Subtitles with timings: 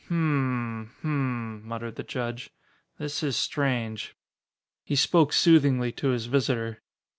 [0.07, 1.05] "Hm m hm
[1.61, 2.49] m," muttered the judge,
[2.97, 4.15] "this is strange."
[4.83, 6.81] He spoke soothingly to his visitor.